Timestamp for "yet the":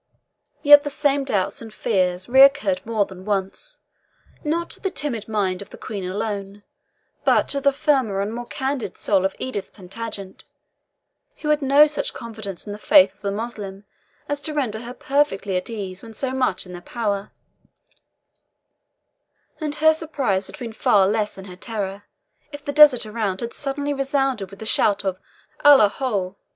0.63-0.89